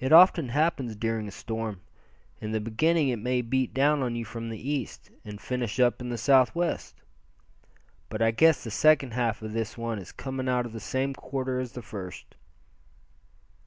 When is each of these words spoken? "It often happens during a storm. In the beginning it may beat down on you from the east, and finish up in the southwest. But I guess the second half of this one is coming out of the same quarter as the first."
"It 0.00 0.14
often 0.14 0.48
happens 0.48 0.96
during 0.96 1.28
a 1.28 1.30
storm. 1.30 1.82
In 2.40 2.52
the 2.52 2.58
beginning 2.58 3.10
it 3.10 3.18
may 3.18 3.42
beat 3.42 3.74
down 3.74 4.00
on 4.02 4.16
you 4.16 4.24
from 4.24 4.48
the 4.48 4.56
east, 4.70 5.10
and 5.26 5.38
finish 5.38 5.78
up 5.78 6.00
in 6.00 6.08
the 6.08 6.16
southwest. 6.16 7.02
But 8.08 8.22
I 8.22 8.30
guess 8.30 8.64
the 8.64 8.70
second 8.70 9.10
half 9.12 9.42
of 9.42 9.52
this 9.52 9.76
one 9.76 9.98
is 9.98 10.10
coming 10.10 10.48
out 10.48 10.64
of 10.64 10.72
the 10.72 10.80
same 10.80 11.12
quarter 11.12 11.60
as 11.60 11.72
the 11.72 11.82
first." 11.82 12.34